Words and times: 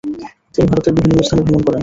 তিনি 0.53 0.65
ভারতের 0.67 0.93
বিভিন্ন 0.97 1.19
স্থানে 1.23 1.41
ভ্রমণ 1.45 1.61
করেন। 1.65 1.79